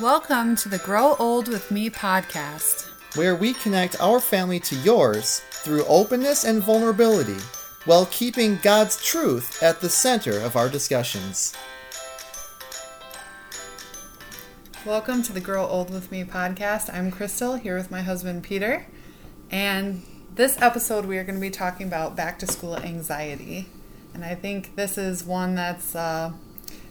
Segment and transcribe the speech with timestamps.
[0.00, 2.88] Welcome to the Grow Old with Me podcast.
[3.14, 7.36] where we connect our family to yours through openness and vulnerability
[7.84, 11.54] while keeping God's truth at the center of our discussions.
[14.86, 16.92] Welcome to the Grow Old with Me podcast.
[16.92, 18.86] I'm Crystal here with my husband Peter.
[19.50, 20.04] And
[20.34, 23.68] this episode, we are going to be talking about back to school anxiety.
[24.14, 26.32] And I think this is one that's uh,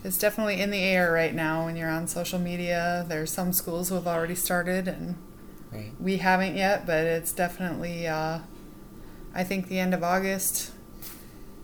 [0.03, 3.05] it's definitely in the air right now when you're on social media.
[3.07, 5.15] There's some schools who have already started, and
[5.71, 5.91] Right.
[5.99, 8.39] we haven't yet, but it's definitely, uh,
[9.33, 10.71] I think, the end of August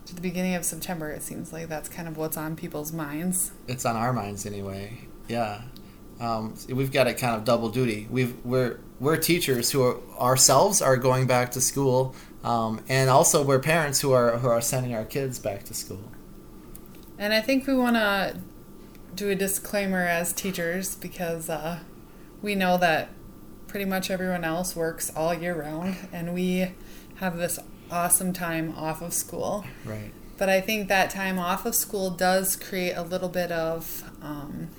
[0.06, 1.10] to the beginning of September.
[1.12, 3.52] It seems like that's kind of what's on people's minds.
[3.68, 5.00] It's on our minds anyway.
[5.28, 5.64] Yeah.
[6.20, 8.08] Um, we've got a kind of double duty.
[8.10, 13.44] We've, we're, we're teachers who are, ourselves are going back to school, um, and also
[13.44, 16.00] we're parents who are, who are sending our kids back to school.
[17.20, 18.38] And I think we want to
[19.16, 21.80] do a disclaimer as teachers because uh,
[22.42, 23.10] we know that
[23.68, 26.72] pretty much everyone else works all year round, and we
[27.16, 27.60] have this
[27.92, 29.66] awesome time off of school.
[29.84, 30.12] Right.
[30.38, 34.70] But I think that time off of school does create a little bit of, um,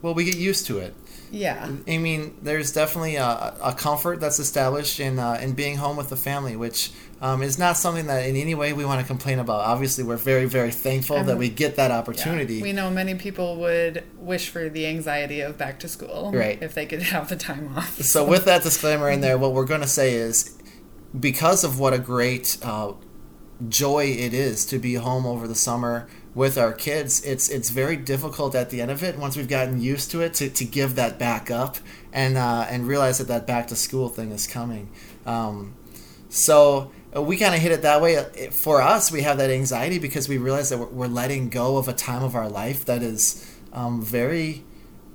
[0.00, 0.94] Well, we get used to it.
[1.30, 5.96] yeah, I mean, there's definitely a, a comfort that's established in uh, in being home
[5.98, 6.90] with the family, which
[7.22, 9.60] um, is not something that in any way we want to complain about.
[9.60, 11.98] Obviously, we're very very thankful that we get that yeah.
[11.98, 12.60] opportunity.
[12.60, 16.60] We know many people would wish for the anxiety of back to school, Right.
[16.60, 17.96] If they could have the time off.
[18.00, 20.58] so, with that disclaimer in there, what we're going to say is,
[21.18, 22.94] because of what a great uh,
[23.68, 27.96] joy it is to be home over the summer with our kids, it's it's very
[27.96, 30.96] difficult at the end of it once we've gotten used to it to, to give
[30.96, 31.76] that back up
[32.12, 34.90] and uh, and realize that that back to school thing is coming.
[35.24, 35.74] Um,
[36.28, 36.90] so
[37.20, 38.16] we kind of hit it that way.
[38.16, 38.24] Uh,
[38.62, 41.88] For us, we have that anxiety because we realize that we're, we're letting go of
[41.88, 44.64] a time of our life that is um, very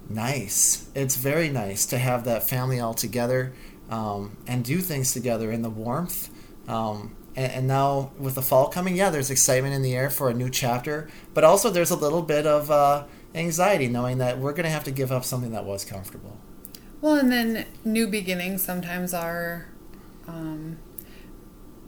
[0.10, 0.88] nice.
[0.94, 3.54] It's very nice to have that family all together
[3.90, 6.30] um, and do things together in the warmth.
[6.68, 10.30] Um, and, and now with the fall coming, yeah, there's excitement in the air for
[10.30, 14.54] a new chapter, but also there's a little bit of uh, anxiety knowing that we're
[14.54, 16.38] going to have to give up something that was comfortable.
[17.02, 19.68] Well, and then new beginnings sometimes are,
[20.28, 20.78] um,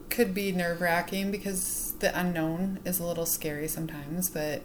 [0.10, 4.30] could be nerve wracking because the unknown is a little scary sometimes.
[4.30, 4.62] But,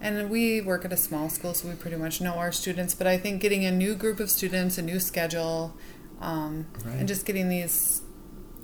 [0.00, 2.94] and we work at a small school, so we pretty much know our students.
[2.94, 5.74] But I think getting a new group of students, a new schedule,
[6.20, 6.96] um, Right.
[6.96, 8.02] and just getting these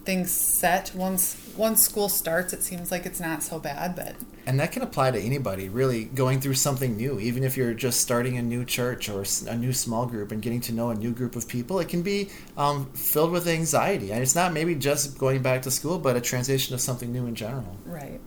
[0.08, 3.94] things set once once school starts, it seems like it's not so bad.
[3.94, 4.14] But
[4.46, 7.20] And that can apply to anybody, really, going through something new.
[7.20, 10.62] Even if you're just starting a new church or a new small group and getting
[10.62, 14.10] to know a new group of people, it can be um, filled with anxiety.
[14.10, 17.26] And it's not maybe just going back to school, but a transition to something new
[17.26, 17.76] in general.
[17.84, 18.20] Right.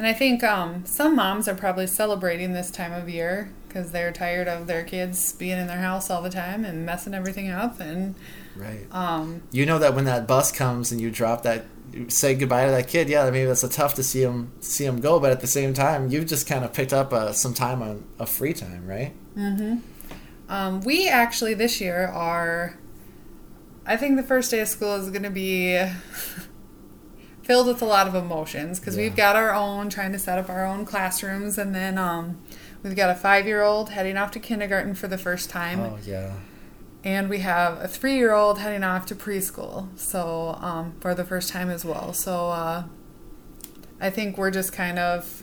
[0.00, 4.10] And I think um, some moms are probably celebrating this time of year because they're
[4.12, 7.80] tired of their kids being in their house all the time and messing everything up.
[7.80, 8.14] And
[8.56, 8.86] Right.
[8.92, 12.64] um, You know that when that bus comes and you drop that, you say goodbye
[12.64, 13.10] to that kid.
[13.10, 15.74] Yeah, maybe that's a tough to see him see him go, but at the same
[15.74, 19.12] time, you've just kind of picked up uh, some time on a free time, right?
[19.36, 19.80] Mm-hmm.
[20.48, 22.78] Um, we actually this year are,
[23.84, 25.74] I think the first day of school is going to be
[27.42, 29.04] filled with a lot of emotions because Yeah.
[29.04, 31.58] we've got our own, trying to set up our own classrooms.
[31.58, 32.40] And then um,
[32.82, 35.80] we've got a five year old heading off to kindergarten for the first time.
[35.80, 36.32] Oh yeah.
[37.02, 41.70] and we have a three-year-old heading off to preschool so um, for the first time
[41.70, 42.84] as well so uh,
[44.02, 45.42] i think we're just kind of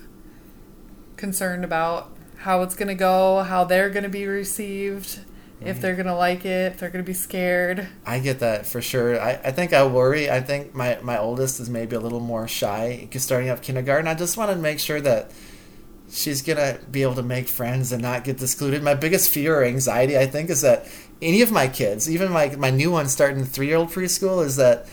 [1.16, 5.22] concerned about how it's going to go how they're going to be received
[5.62, 5.82] if mm.
[5.82, 8.82] they're going to like it if they're going to be scared I get that for
[8.82, 9.20] sure.
[9.20, 10.30] I, I think I worry.
[10.30, 14.08] I think my, my oldest is maybe a little more shy because starting up kindergarten.
[14.08, 15.32] I just want to make sure that
[16.10, 18.82] she's going to be able to make friends and not get excluded.
[18.84, 20.88] My biggest fear or anxiety, I think, is that
[21.22, 24.56] any of my kids, even my, my new one starting three year old preschool, is
[24.56, 24.88] that,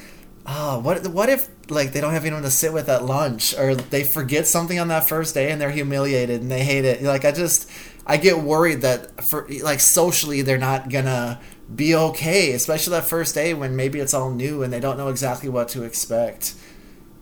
[0.47, 3.75] oh, what, what if like they don't have anyone to sit with at lunch or
[3.75, 7.03] they forget something on that first day and they're humiliated and they hate it?
[7.03, 7.71] Like, I just,
[8.07, 11.41] I get worried that for like socially they're not gonna
[11.75, 15.09] be okay, especially that first day when maybe it's all new and they don't know
[15.09, 16.55] exactly what to expect.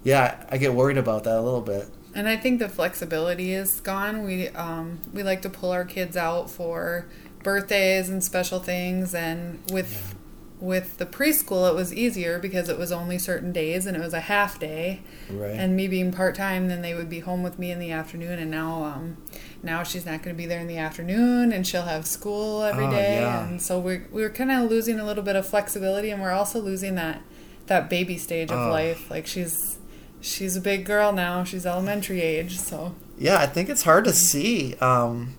[0.04, 1.88] Yeah, I get worried about that a little bit.
[2.14, 6.14] and i think the flexibility is gone we um, we like to pull our kids
[6.16, 7.06] out for
[7.42, 10.14] birthdays and special things and with
[10.62, 14.14] with the preschool it was easier because it was only certain days and it was
[14.14, 15.50] a half day Right.
[15.50, 18.48] and me being part-time then they would be home with me in the afternoon and
[18.48, 19.16] now um
[19.60, 22.84] now she's not going to be there in the afternoon and she'll have school every
[22.86, 23.44] Oh, day yeah.
[23.48, 26.60] and so we're, we're kind of losing a little bit of flexibility and we're also
[26.60, 27.20] losing that
[27.66, 28.70] that baby stage of Oh.
[28.70, 29.78] life like she's
[30.20, 34.12] she's a big girl now she's elementary age so Yeah, I think it's hard to
[34.12, 34.74] see.
[34.76, 35.34] Um,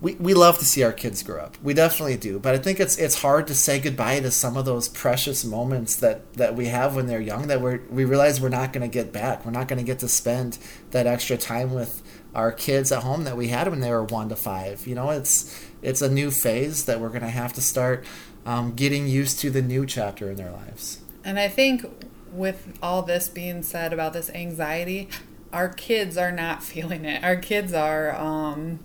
[0.00, 1.56] we, we love to see our kids grow up.
[1.62, 2.38] We definitely do.
[2.38, 5.96] But I think it's it's hard to say goodbye to some of those precious moments
[5.96, 8.92] that, that we have when they're young that we we realize we're not going to
[8.92, 9.44] get back.
[9.44, 10.58] We're not going to get to spend
[10.92, 12.02] that extra time with
[12.34, 14.86] our kids at home that we had when they were one to five.
[14.86, 18.04] You know, it's it's a new phase that we're going to have to start
[18.46, 21.00] um, getting used to the new chapter in their lives.
[21.24, 21.84] And I think
[22.32, 25.08] with all this being said about this anxiety,
[25.52, 27.24] our kids are not feeling it.
[27.24, 28.78] Our kids are um,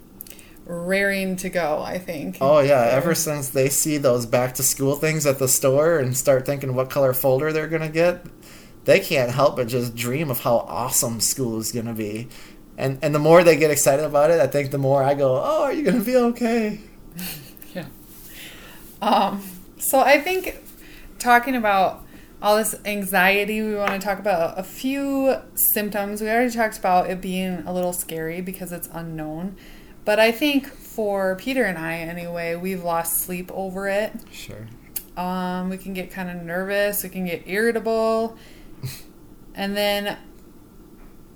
[0.66, 2.38] raring to go, I think.
[2.42, 6.16] Oh yeah, ever since they see those back to school things at the store and
[6.16, 8.26] start thinking what color folder they're going to get,
[8.86, 12.28] they can't help but just dream of how awesome school is going to be.
[12.78, 15.36] And and the more they get excited about it, I think the more I go,
[15.44, 16.80] "Oh, are you going to be okay?"
[17.76, 17.86] yeah.
[19.02, 19.44] Um
[19.78, 20.64] so I think
[21.20, 22.04] talking about
[22.42, 26.22] all this anxiety, we want to talk about a few symptoms.
[26.22, 29.56] We already talked about it being a little scary because it's unknown.
[30.06, 34.14] But I think for Peter and I, anyway, we've lost sleep over it.
[34.32, 34.68] Sure.
[35.16, 37.04] Um, we can get kind of nervous.
[37.04, 38.38] We can get irritable,
[39.56, 40.18] and then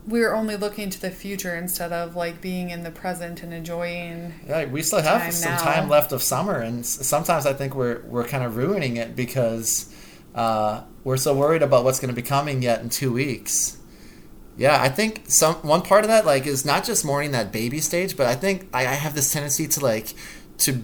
[0.08, 4.34] we're only looking to the future instead of like being in the present and enjoying.
[4.48, 5.58] Yeah, we still have time some now.
[5.60, 9.94] time left of summer, and sometimes I think we're we're kind of ruining it because
[10.34, 13.78] uh, we're so worried about what's going to be coming yet in two weeks.
[14.58, 17.80] Yeah, I think some one part of that like is not just mourning that baby
[17.80, 20.14] stage, but I think I, I have this tendency to like
[20.60, 20.84] to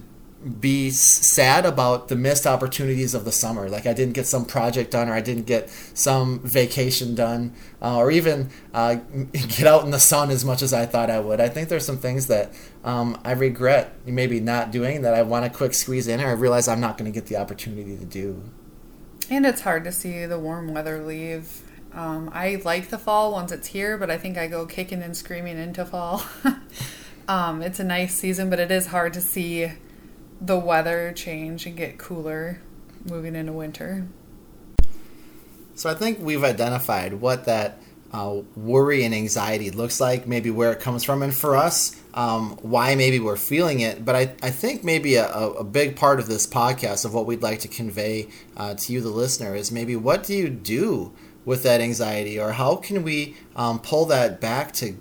[0.60, 3.70] be sad about the missed opportunities of the summer.
[3.70, 7.98] Like I didn't get some project done, or I didn't get some vacation done, uh,
[7.98, 8.96] or even uh,
[9.31, 11.40] get out in the sun as much as I thought I would.
[11.40, 12.54] I think there's some things that
[12.84, 16.34] um, I regret maybe not doing that I want to quick squeeze in, or I
[16.34, 18.44] realize I'm not going to get the opportunity to do.
[19.30, 23.51] And it's hard to see the warm weather leave um, I like the fall once
[23.51, 26.24] it's here, but I think I go kicking and screaming into fall.
[27.28, 29.72] um, it's a nice season, but it is hard to see
[30.42, 32.60] the weather change and get cooler
[33.06, 34.07] moving into winter.
[35.75, 37.80] So I think we've identified what that
[38.12, 42.57] uh, worry and anxiety looks like, maybe where it comes from, and for us, um,
[42.62, 44.06] why maybe we're feeling it.
[44.06, 47.42] But I, I think maybe a, a big part of this podcast of what we'd
[47.42, 51.12] like to convey uh, to you, the listener, is maybe what do you do
[51.45, 54.95] with that anxiety, or how can we um, pull that back to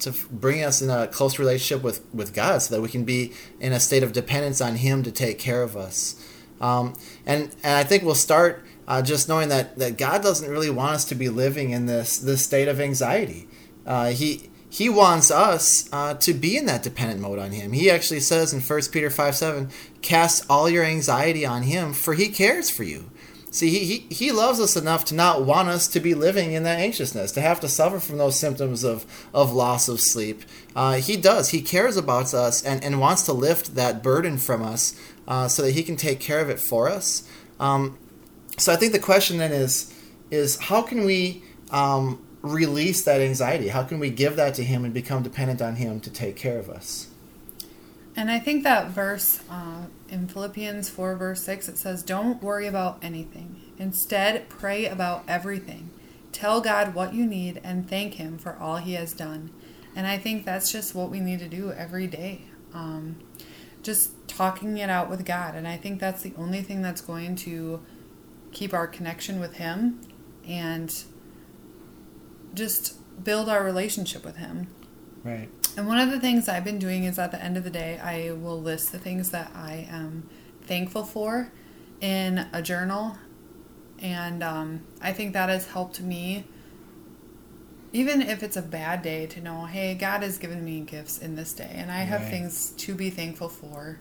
[0.00, 3.32] to bring us in a close relationship with, with God, so that we can be
[3.60, 6.22] in a state of dependence on Him to take care of us.
[6.60, 6.94] Um,
[7.26, 10.94] and and I think we'll start uh, just knowing that that God doesn't really want
[10.94, 13.48] us to be living in this this state of anxiety.
[13.86, 17.72] Uh, he he wants us uh, to be in that dependent mode on him.
[17.72, 19.70] He actually says in 1 Peter 5 7,
[20.02, 23.08] cast all your anxiety on him, for he cares for you.
[23.54, 26.64] See, he, he, he loves us enough to not want us to be living in
[26.64, 30.42] that anxiousness, to have to suffer from those symptoms of, of loss of sleep.
[30.74, 31.50] Uh, he does.
[31.50, 34.98] He cares about us and, and wants to lift that burden from us
[35.28, 37.30] uh, so that he can take care of it for us.
[37.60, 37.96] Um,
[38.58, 39.94] so I think the question then is,
[40.32, 43.68] is how can we um, release that anxiety?
[43.68, 46.58] How can we give that to him and become dependent on him to take care
[46.58, 47.06] of us?
[48.16, 52.66] And I think that verse uh, in Philippians 4, verse 6, it says, Don't worry
[52.66, 53.60] about anything.
[53.78, 55.90] Instead, pray about everything.
[56.30, 59.50] Tell God what you need and thank Him for all He has done.
[59.96, 62.42] And I think that's just what we need to do every day.
[62.72, 63.16] Um,
[63.82, 65.54] just talking it out with God.
[65.54, 67.80] And I think that's the only thing that's going to
[68.52, 70.00] keep our connection with Him
[70.46, 71.04] and
[72.54, 74.68] just build our relationship with Him.
[75.22, 75.48] Right.
[75.76, 77.98] And one of the things I've been doing is at the end of the day,
[77.98, 80.28] I will list the things that I am
[80.62, 81.50] thankful for
[82.00, 83.18] in a journal.
[84.00, 86.44] And um, I think that has helped me,
[87.92, 91.34] even if it's a bad day, to know, hey, God has given me gifts in
[91.34, 93.98] this day, and I have things to be thankful for.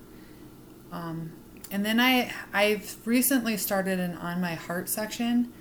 [0.92, 1.32] Um,
[1.72, 5.52] and then I I've recently started an on my heart section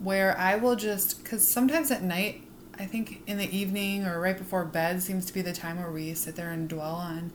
[0.00, 2.42] where I will just because sometimes at night
[2.82, 5.92] I think in the evening or right before bed seems to be the time where
[5.92, 7.30] we sit there and dwell on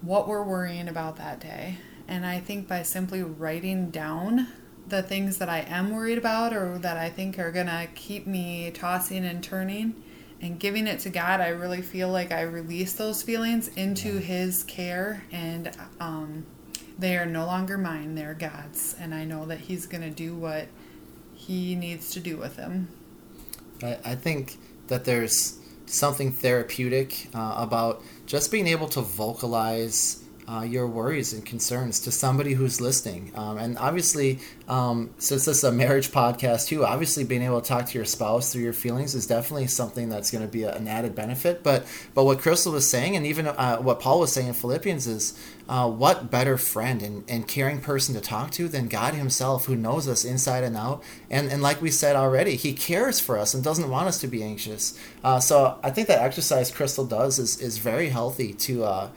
[0.00, 1.76] what we're worrying about that day.
[2.08, 4.48] And I think by simply writing down
[4.88, 8.26] the things that I am worried about or that I think are going to keep
[8.26, 10.02] me tossing and turning
[10.40, 14.62] and giving it to God, I really feel like I release those feelings into His
[14.62, 16.46] care and um,
[16.98, 18.96] they are no longer mine, they're God's.
[18.98, 20.68] And I know that He's going to do what
[21.34, 22.88] He needs to do with them.
[23.84, 24.56] I, I think
[24.88, 31.44] that there's something therapeutic uh, about just being able to vocalize uh, your worries and
[31.44, 33.32] concerns to somebody who's listening.
[33.34, 37.66] Um, and obviously, um, since this is a marriage podcast too, obviously being able to
[37.66, 40.74] talk to your spouse through your feelings is definitely something that's going to be a,
[40.74, 41.62] an added benefit.
[41.62, 45.06] But but what Crystal was saying, and even uh, what Paul was saying in Philippians,
[45.06, 49.64] is uh, what better friend and, and caring person to talk to than God Himself,
[49.64, 51.02] who knows us inside and out.
[51.30, 54.26] And and like we said already, He cares for us and doesn't want us to
[54.26, 54.98] be anxious.
[55.22, 59.08] Uh, so I think that exercise Crystal does is is very healthy to uh,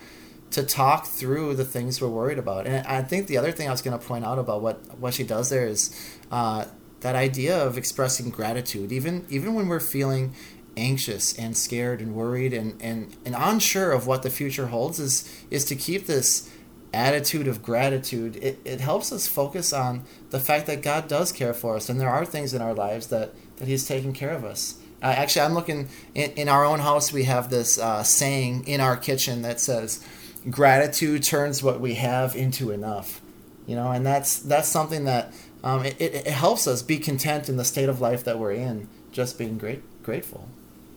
[0.51, 2.67] to talk through the things we're worried about.
[2.67, 5.13] And I think the other thing I was going to point out about what what
[5.13, 5.93] she does there is
[6.31, 6.65] uh,
[7.01, 10.33] that idea of expressing gratitude, even even when we're feeling
[10.77, 15.45] anxious and scared and worried and, and, and unsure of what the future holds is
[15.49, 16.49] is to keep this
[16.93, 18.37] attitude of gratitude.
[18.37, 21.99] It, it helps us focus on the fact that god does care for us and
[21.99, 24.79] there are things in our lives that that he's taking care of us.
[25.01, 28.81] Uh, actually i'm looking in, in our own house we have this uh, saying in
[28.81, 30.03] our kitchen that says
[30.49, 33.21] gratitude turns what we have into enough
[33.65, 37.49] you know and that's that's something that um, it, it, it helps us be content
[37.49, 40.47] in the state of life that we're in just being great grateful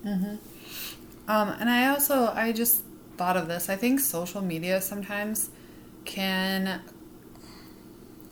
[0.04, 0.36] mm-hmm.
[1.28, 2.82] um, and i also i just
[3.16, 5.50] thought of this i think social media sometimes
[6.04, 6.80] can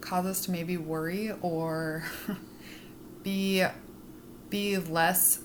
[0.00, 2.04] cause us to maybe worry or
[3.22, 3.64] be
[4.48, 5.40] be less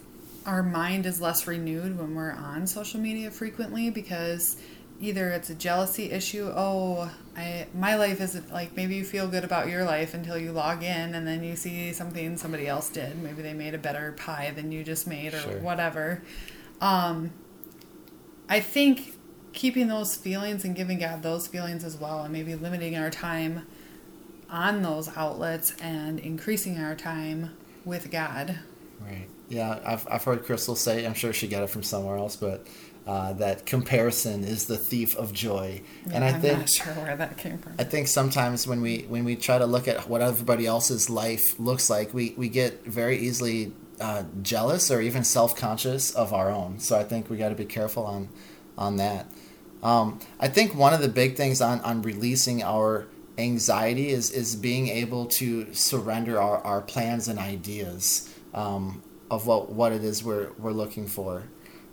[0.45, 4.57] our mind is less renewed when we're on social media frequently because
[5.03, 9.43] either it's a jealousy issue oh i my life isn't like maybe you feel good
[9.43, 13.21] about your life until you log in and then you see something somebody else did.
[13.21, 15.59] Maybe they made a better pie than you just made or sure.
[15.59, 16.21] whatever.
[16.81, 17.31] Um
[18.49, 19.13] i think
[19.53, 23.65] keeping those feelings and giving god those feelings as well and maybe limiting our time
[24.49, 27.55] on those outlets and increasing our time
[27.85, 28.59] with god.
[28.99, 29.27] Right.
[29.49, 32.67] Yeah i've, I've heard crystal say i'm sure she got it from somewhere else but
[33.05, 35.81] uh, that comparison is the thief of joy.
[36.07, 37.73] Yeah, and I I'm think not sure where that came from.
[37.77, 41.43] I think sometimes when we when we try to look at what everybody else's life
[41.59, 46.49] looks like, we we get very easily uh, jealous or even self conscious of our
[46.49, 46.79] own.
[46.79, 48.29] So I think we got to be careful on
[48.77, 49.27] on that.
[49.81, 53.07] Um, I think one of the big things on on releasing our
[53.37, 59.71] anxiety is is being able to surrender our, our plans and ideas um, of what
[59.71, 61.43] what it is we're we're looking for.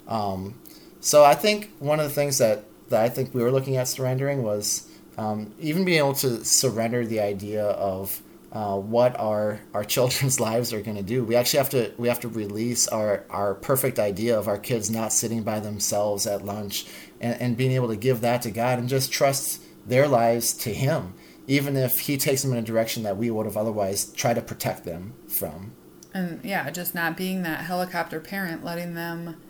[0.07, 0.55] Um,
[1.01, 3.89] so I think one of the things that, that I think we were looking at
[3.89, 9.85] surrendering was um, even being able to surrender the idea of uh, what our our
[9.95, 11.25] children's lives are going to do.
[11.25, 14.91] We actually have to we have to release our our perfect idea of our kids
[14.91, 16.87] not sitting by themselves at lunch
[17.21, 20.71] and, and being able to give that to God and just trust their lives to
[20.71, 21.15] Him,
[21.47, 24.43] even if He takes them in a direction that we would have otherwise tried to
[24.43, 25.73] protect them from.
[26.13, 29.41] And yeah, just not being that helicopter parent, letting them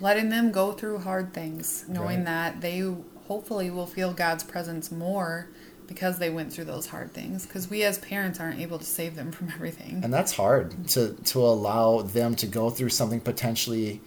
[0.00, 2.26] letting them go through hard things, knowing right.
[2.26, 2.80] that they
[3.26, 5.48] hopefully will feel God's presence more
[5.86, 9.16] because they went through those hard things because we as parents aren't able to save
[9.16, 10.00] them from everything.
[10.02, 14.00] And that's hard to to allow them to go through something potentially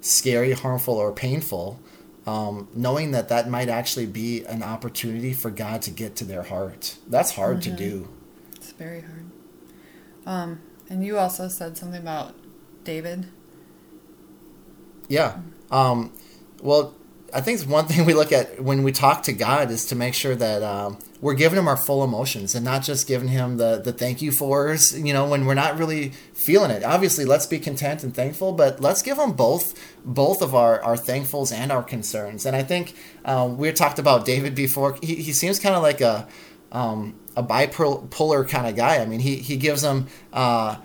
[0.00, 1.80] scary harmful or painful
[2.26, 6.42] um, knowing that that might actually be an opportunity for god to get to their
[6.42, 6.96] heart.
[7.08, 7.76] That's hard mm-hmm.
[7.76, 8.08] to do.
[8.56, 9.30] It's very hard.
[10.26, 12.34] Um, and you also said something about
[12.84, 13.26] david
[15.08, 15.38] yeah.
[15.70, 16.12] Um,
[16.62, 16.94] well,
[17.32, 20.14] I think one thing we look at when we talk to God is to make
[20.14, 23.78] sure that um, we're giving Him our full emotions and not just giving Him the
[23.78, 24.98] the thank you fors.
[24.98, 26.84] You know, when we're not really feeling it.
[26.84, 30.96] Obviously, let's be content and thankful, but let's give Him both both of our our
[30.96, 32.46] thankfuls and our concerns.
[32.46, 32.94] And I think
[33.24, 34.98] uh, we talked about David before.
[35.02, 36.26] He, he seems kind of like a
[36.72, 38.98] um, a bipolar kind of guy.
[38.98, 40.08] I mean, he he gives them.
[40.32, 40.76] Uh,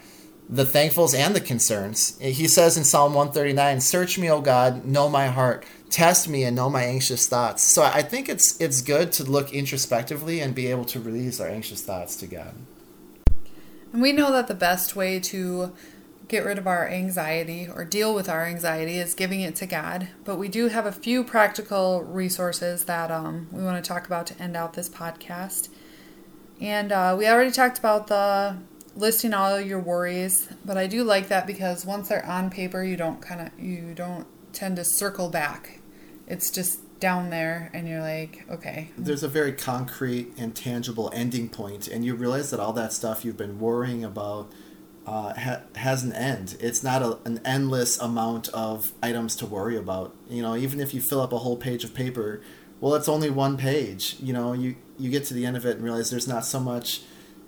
[0.52, 2.20] the thankfuls and the concerns.
[2.20, 6.56] He says in Psalm 139, "Search me, O God, know my heart, test me and
[6.56, 10.68] know my anxious thoughts." So I think it's it's good to look introspectively and be
[10.68, 12.54] able to release our anxious thoughts to God.
[13.94, 15.72] And we know that the best way to
[16.28, 20.08] get rid of our anxiety or deal with our anxiety is giving it to God.
[20.24, 24.28] But we do have a few practical resources that um, we want to talk about
[24.28, 25.68] to end out this podcast.
[26.62, 28.56] And uh, we already talked about the
[28.96, 32.98] listing all your worries, but I do like that because once they're on paper, you
[32.98, 35.80] don't kind of you don't tend to circle back.
[36.28, 38.92] It's just down there and you're like, okay.
[38.98, 43.26] There's a very concrete and tangible ending point and you realize that all that stuff
[43.26, 44.52] you've been worrying about
[45.06, 46.56] uh, ha- has an end.
[46.60, 50.16] It's not a, an endless amount of items to worry about.
[50.30, 52.42] You know, even if you fill up a whole page of paper,
[52.80, 54.16] well, it's only one page.
[54.22, 56.60] You know, you you get to the end of it and realize there's not so
[56.60, 57.02] much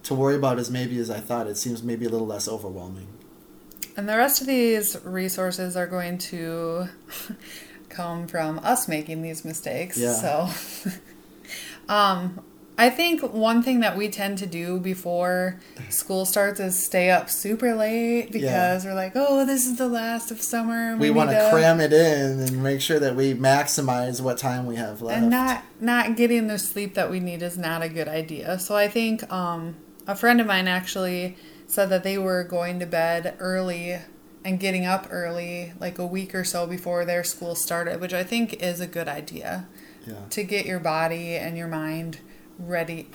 [0.04, 1.48] to worry about as maybe as I thought.
[1.48, 3.08] It seems maybe a little less overwhelming.
[3.96, 6.88] And the rest of these resources are going to
[7.90, 9.98] come from us making these mistakes.
[9.98, 10.14] Yeah.
[10.14, 10.92] So
[11.90, 12.42] Um,
[12.78, 17.30] I think one thing that we tend to do before school starts is stay up
[17.30, 20.92] super late because we're like, oh, this is the last of summer.
[20.92, 24.66] and We want to cram it in and make sure that we maximize what time
[24.66, 25.22] we have left.
[25.22, 28.58] and not not getting the sleep that we need is not a good idea.
[28.58, 29.76] So I think um,
[30.08, 34.00] a friend of mine actually said that they were going to bed early
[34.46, 38.24] and getting up early, like a week or so before their school started, which I
[38.24, 39.68] think is a good idea
[40.06, 40.16] yeah.
[40.32, 42.20] to get your body and your mind
[42.60, 43.10] ready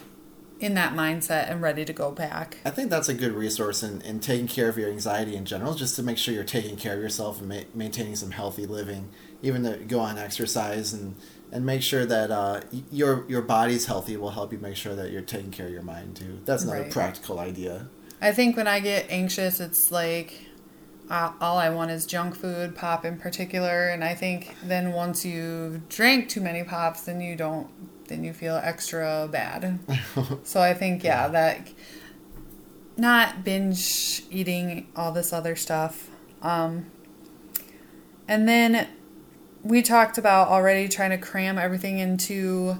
[0.58, 2.56] in that mindset and ready to go back.
[2.64, 5.74] I think that's a good resource in, in taking care of your anxiety in general,
[5.74, 9.10] just to make sure you're taking care of yourself and ma- maintaining some healthy living,
[9.42, 11.14] even to go on exercise and,
[11.52, 15.10] and make sure that uh, your your body's healthy will help you make sure that
[15.10, 16.40] you're taking care of your mind too.
[16.44, 16.90] That's another Right.
[16.92, 17.88] practical idea.
[18.20, 20.46] I think when I get anxious, it's like
[21.10, 23.88] uh, all I want is junk food, pop in particular.
[23.88, 27.68] And I think then once you've drank too many pops, then you don't,
[28.08, 29.78] then you feel extra bad.
[30.42, 31.68] so I think, yeah, that
[32.96, 36.10] not binge eating all this other stuff.
[36.42, 36.90] Um,
[38.26, 38.88] and then
[39.62, 42.78] we talked about already trying to cram everything into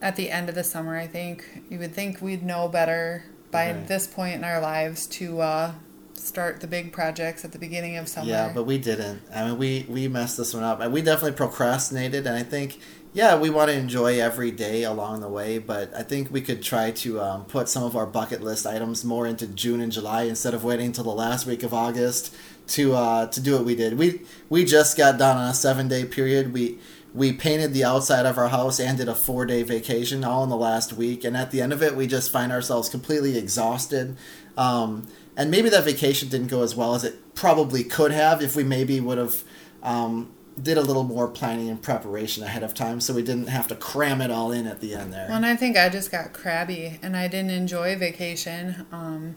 [0.00, 1.62] at the end of the summer, I think.
[1.70, 3.86] You would think we'd know better by Right.
[3.88, 5.72] this point in our lives to uh,
[6.14, 8.28] start the big projects at the beginning of summer.
[8.28, 9.22] Yeah, but we didn't.
[9.34, 12.26] I mean, we we messed this one up, and we definitely procrastinated.
[12.26, 12.78] And I think,
[13.12, 16.62] yeah, we want to enjoy every day along the way, but I think we could
[16.62, 20.22] try to um, put some of our bucket list items more into June and July
[20.24, 22.34] instead of waiting until the last week of August
[22.68, 23.98] to uh, to do what we did.
[23.98, 26.52] We we just got done on a seven day period.
[26.52, 26.78] We
[27.14, 30.50] we painted the outside of our house and did a four day vacation all in
[30.50, 31.24] the last week.
[31.24, 34.16] And at the end of it, we just find ourselves completely exhausted.
[34.56, 38.54] Um, and maybe that vacation didn't go as well as it probably could have if
[38.54, 39.44] we maybe would have
[39.82, 43.68] um, did a little more planning and preparation ahead of time, so we didn't have
[43.68, 45.26] to cram it all in at the end there.
[45.28, 48.86] Well, and I think I just got crabby and I didn't enjoy vacation.
[48.90, 49.36] Um,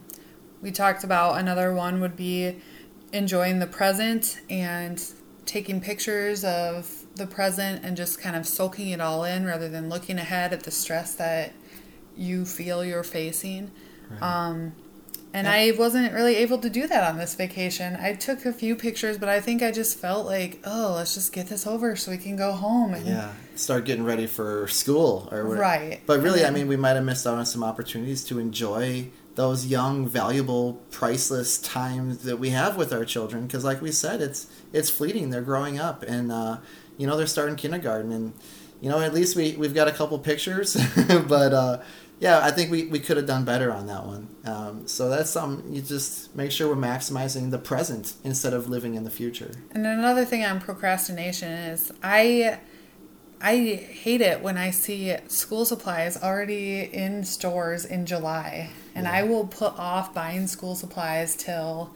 [0.62, 2.62] we talked about another one would be
[3.14, 5.04] enjoying the present and
[5.46, 9.90] taking pictures of the present and just kind of soaking it all in rather than
[9.90, 11.54] looking ahead at the stress that
[12.16, 13.72] you feel you're facing.
[14.22, 14.74] Um,
[15.32, 17.96] and I wasn't really able to do that on this vacation.
[17.96, 21.32] I took a few pictures, but I think I just felt like, oh, let's just
[21.32, 22.96] get this over so we can go home.
[22.96, 25.62] And yeah, start getting ready for school or whatever.
[25.62, 26.02] Right.
[26.08, 29.66] But really, I mean, we might have missed out on some opportunities to enjoy those
[29.66, 33.48] young, valuable, priceless times that we have with our children.
[33.48, 35.30] Because, like we said, it's it's fleeting.
[35.30, 36.58] They're growing up, and uh,
[36.98, 38.34] you know they're starting kindergarten, and
[38.82, 40.76] you know at least we we've got a couple pictures,
[41.28, 41.54] but.
[41.54, 41.82] Uh,
[42.22, 44.28] yeah, I think we, we could have done better on that one.
[44.44, 48.96] Um, so that's something you just make sure we're maximizing the present instead of living
[48.96, 49.52] in the future.
[49.72, 52.60] And another thing on procrastination is I
[53.42, 58.72] I hate it when I see school supplies already in stores in July.
[58.94, 61.96] And I will put off buying school supplies till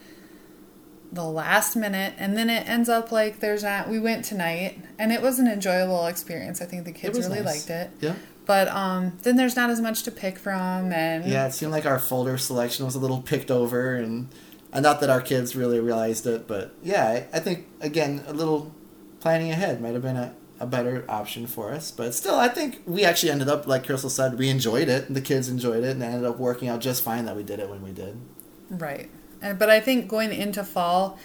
[1.14, 5.12] the last minute and then it ends up like there's not we went tonight and
[5.12, 6.62] it was an enjoyable experience.
[6.62, 7.46] I think the kids really nice.
[7.46, 7.92] liked it.
[8.00, 8.16] Yeah.
[8.46, 11.86] But um then there's not as much to pick from and Yeah, it seemed like
[11.86, 14.30] our folder selection was a little picked over, and
[14.72, 18.34] uh, not that our kids really realized it, but yeah, I, I think again a
[18.34, 18.74] little
[19.20, 21.92] planning ahead might have been a, a better option for us.
[21.92, 25.22] But still, I think we actually ended up like Crystal said, we enjoyed it, the
[25.22, 27.70] kids enjoyed it, and it ended up working out just fine that we did it
[27.70, 28.18] when we did.
[28.70, 29.12] Right.
[29.42, 31.20] And, but I think going into fall,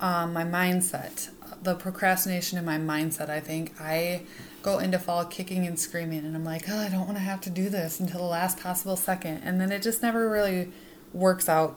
[0.00, 1.30] um, my mindset,
[1.62, 4.22] the procrastination in my mindset, I think I
[4.62, 7.40] go into fall kicking and screaming, and I'm like, oh, I don't want to have
[7.42, 9.42] to do this until the last possible second.
[9.42, 10.70] And then it just never really
[11.12, 11.76] works out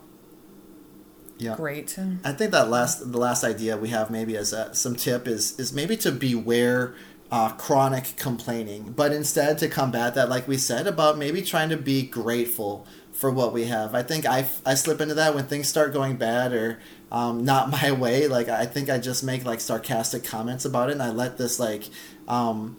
[1.39, 1.56] Yeah.
[1.56, 1.97] great.
[2.25, 5.58] I think that last the last idea we have maybe as a, some tip is
[5.58, 6.95] is maybe to beware
[7.32, 11.78] uh, chronic complaining, but instead to combat that, like we said, about maybe trying to
[11.78, 13.93] be grateful for what we have.
[13.93, 16.80] I think I, I slip into that when things start going bad or
[17.12, 18.28] um, not my way.
[18.28, 21.60] Like I think I just make like sarcastic comments about it, and I let this
[21.60, 21.84] like.
[22.28, 22.78] Um,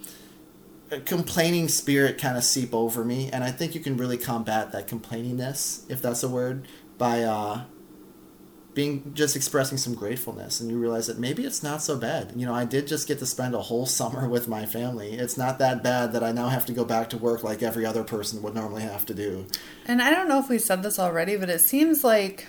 [1.04, 4.88] complaining spirit kind of seep over me and i think you can really combat that
[4.88, 6.66] complainingness if that's a word
[6.98, 7.62] by uh,
[8.80, 12.46] being just expressing some gratefulness and you realize that maybe it's not so bad you
[12.46, 15.58] know i did just get to spend a whole summer with my family it's not
[15.58, 18.40] that bad that i now have to go back to work like every other person
[18.42, 19.46] would normally have to do
[19.86, 22.46] And I don't know if we said this already, but it seems like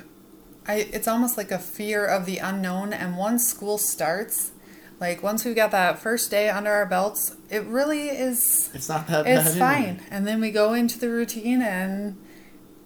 [0.68, 2.94] I, it's almost like a fear of the unknown.
[2.94, 4.52] And once school starts,
[5.00, 9.08] like once we've got that first day under our belts, it really is it's not
[9.08, 9.60] that bad it's anyway.
[9.60, 12.16] fine and then we go into the routine and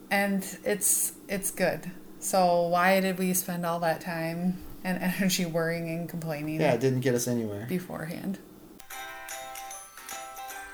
[0.10, 1.92] and it's it's good
[2.26, 6.80] so why did we spend all that time and energy worrying and complaining yeah it
[6.82, 8.40] didn't get us anywhere beforehand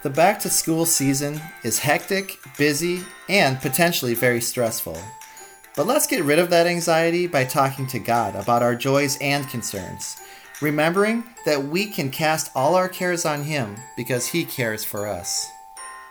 [0.04, 4.98] The back to school season is hectic, busy, and potentially very stressful.
[5.76, 9.48] But let's get rid of that anxiety by talking to God about our joys and
[9.48, 10.18] concerns,
[10.60, 15.51] remembering that we can cast all our cares on Him because He cares for us.